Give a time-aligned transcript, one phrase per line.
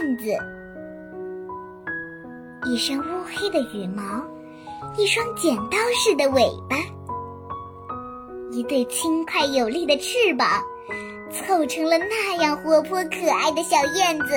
[0.00, 0.30] 燕子，
[2.64, 4.02] 一身乌黑的羽毛，
[4.96, 6.76] 一双剪刀似的尾巴，
[8.50, 10.46] 一对轻快有力的翅膀，
[11.30, 14.36] 凑成了那样活泼可爱的小燕子。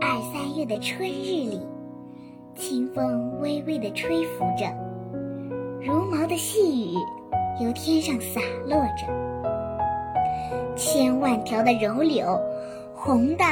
[0.00, 1.60] 二三月的春日里，
[2.56, 4.64] 清风微微的吹拂着，
[5.82, 6.96] 如毛的细雨
[7.62, 9.06] 由天上洒落着。
[10.74, 12.40] 千万条的柔柳，
[13.02, 13.44] 红的、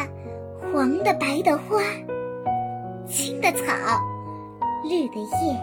[0.60, 1.80] 黄的、白的花，
[3.06, 3.72] 青的草，
[4.84, 5.58] 绿的叶，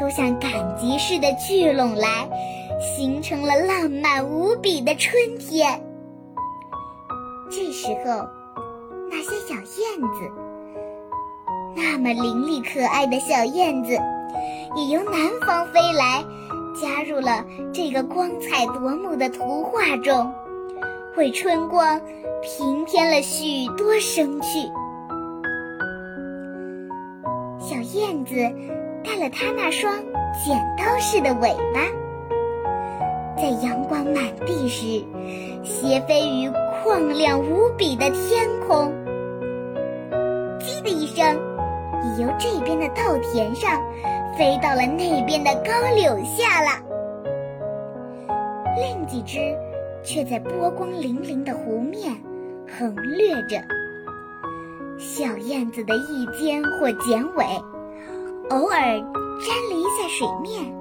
[0.00, 2.28] 都像赶集似的聚拢来，
[2.80, 5.82] 形成了浪漫无比的春天。
[7.50, 8.26] 这时候。
[9.08, 10.30] 那些小燕子，
[11.76, 13.92] 那么伶俐可爱的小燕子，
[14.74, 16.24] 也由南方飞来，
[16.74, 20.32] 加入了这个光彩夺目的图画中，
[21.16, 22.00] 为春光
[22.42, 24.70] 平添了许多生趣。
[27.58, 28.34] 小燕子
[29.04, 29.92] 带了它那双
[30.44, 31.80] 剪刀似的尾巴，
[33.36, 35.04] 在阳光满地时，
[35.64, 36.48] 斜飞于
[36.84, 38.92] 旷亮无比的天空。
[40.60, 41.36] 叽的一声，
[42.04, 43.82] 已由这边的稻田上
[44.38, 46.82] 飞到了那边的高柳下了。
[48.76, 49.38] 另几只
[50.06, 52.16] 却在波光粼粼的湖面
[52.78, 53.62] 横掠着。
[54.98, 57.44] 小燕子的翼尖或剪尾，
[58.48, 60.72] 偶尔沾了一下水面，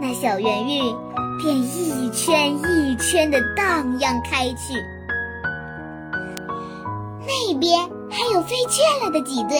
[0.00, 0.82] 那小圆晕
[1.42, 4.74] 便一圈一圈地荡漾开去。
[7.26, 7.90] 那边。
[8.10, 9.58] 还有飞倦了的几对，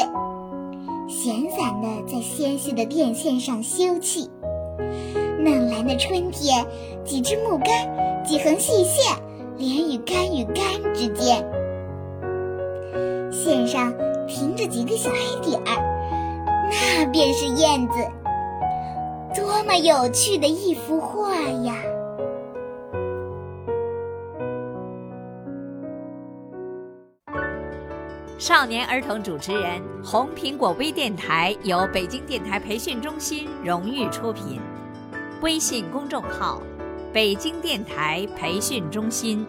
[1.09, 4.31] 闲散的在纤细的电线上休憩。
[5.45, 6.65] 嫩蓝的春天，
[7.05, 9.15] 几只木杆，几横细线，
[9.59, 11.45] 连与杆与杆之间，
[13.31, 13.93] 线上
[14.27, 17.95] 停着几个小黑点儿，那便是燕子。
[19.37, 21.75] 多么有趣的一幅画呀！
[28.39, 34.61] 少年儿童主持人，红苹果微电台由北京电台培训中心荣誉出品，
[35.45, 36.63] 微信公众号：
[37.13, 39.47] 北京电台培训中心。